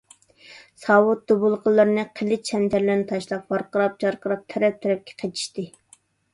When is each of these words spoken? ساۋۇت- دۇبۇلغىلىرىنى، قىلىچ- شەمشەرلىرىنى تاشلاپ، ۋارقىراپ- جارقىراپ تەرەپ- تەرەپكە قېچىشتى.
ساۋۇت- 0.85 1.21
دۇبۇلغىلىرىنى، 1.31 2.07
قىلىچ- 2.21 2.45
شەمشەرلىرىنى 2.53 3.07
تاشلاپ، 3.13 3.55
ۋارقىراپ- 3.57 3.95
جارقىراپ 4.07 4.51
تەرەپ- 4.57 4.77
تەرەپكە 4.89 5.19
قېچىشتى. 5.25 5.71